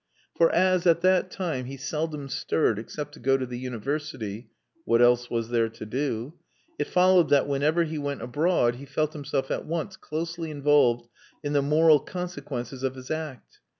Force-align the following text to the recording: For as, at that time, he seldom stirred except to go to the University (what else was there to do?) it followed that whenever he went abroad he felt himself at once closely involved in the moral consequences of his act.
For 0.35 0.51
as, 0.51 0.87
at 0.87 1.01
that 1.01 1.29
time, 1.29 1.65
he 1.65 1.77
seldom 1.77 2.27
stirred 2.27 2.79
except 2.79 3.11
to 3.13 3.19
go 3.19 3.37
to 3.37 3.45
the 3.45 3.59
University 3.59 4.49
(what 4.83 4.99
else 4.99 5.29
was 5.29 5.49
there 5.51 5.69
to 5.69 5.85
do?) 5.85 6.33
it 6.79 6.87
followed 6.87 7.29
that 7.29 7.47
whenever 7.47 7.83
he 7.83 7.99
went 7.99 8.23
abroad 8.23 8.77
he 8.77 8.85
felt 8.87 9.13
himself 9.13 9.51
at 9.51 9.67
once 9.67 9.97
closely 9.97 10.49
involved 10.49 11.07
in 11.43 11.53
the 11.53 11.61
moral 11.61 11.99
consequences 11.99 12.81
of 12.81 12.95
his 12.95 13.11
act. 13.11 13.59